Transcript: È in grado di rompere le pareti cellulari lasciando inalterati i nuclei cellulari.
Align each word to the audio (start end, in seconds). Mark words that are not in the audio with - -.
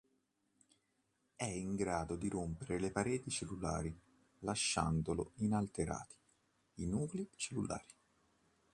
È 1.35 1.45
in 1.45 1.75
grado 1.75 2.15
di 2.15 2.27
rompere 2.27 2.79
le 2.79 2.89
pareti 2.91 3.29
cellulari 3.29 3.95
lasciando 4.39 5.33
inalterati 5.35 6.15
i 6.77 6.87
nuclei 6.87 7.29
cellulari. 7.35 7.85